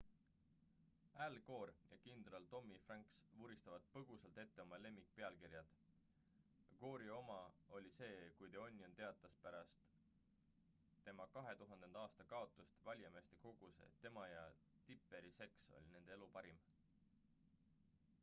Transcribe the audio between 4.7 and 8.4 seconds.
lemmikpealkirjad gore’i oma oli see